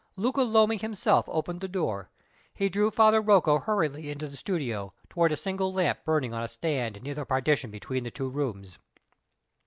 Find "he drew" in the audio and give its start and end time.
2.55-2.89